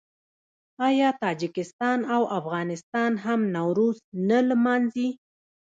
[0.87, 3.97] آیا تاجکستان او افغانستان هم نوروز
[4.29, 5.09] نه لمانځي؟